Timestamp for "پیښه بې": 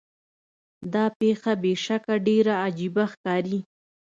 1.19-1.73